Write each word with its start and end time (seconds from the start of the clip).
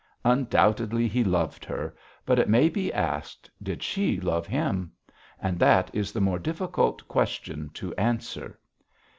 Undoubtedly 0.25 1.07
he 1.07 1.23
loved 1.23 1.63
her, 1.63 1.95
but, 2.25 2.39
it 2.39 2.49
may 2.49 2.69
be 2.69 2.91
asked, 2.91 3.51
did 3.61 3.83
she 3.83 4.19
love 4.19 4.47
him? 4.47 4.91
and 5.39 5.59
that 5.59 5.93
is 5.93 6.11
the 6.11 6.19
more 6.19 6.39
difficult 6.39 7.07
question 7.07 7.69
to 7.75 7.93
answer. 7.97 8.57